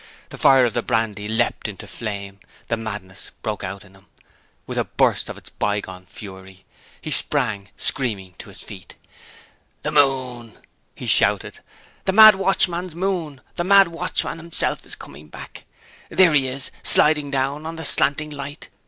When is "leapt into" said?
1.27-1.85